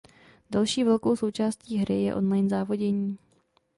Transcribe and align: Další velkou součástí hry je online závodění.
Další 0.49 0.83
velkou 0.83 1.15
součástí 1.15 1.77
hry 1.77 2.01
je 2.03 2.15
online 2.15 2.49
závodění. 2.49 3.17